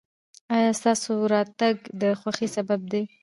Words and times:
ایا 0.55 0.71
ستاسو 0.79 1.11
راتګ 1.33 1.75
د 2.01 2.03
خوښۍ 2.19 2.47
سبب 2.55 2.81
دی؟ 2.91 3.03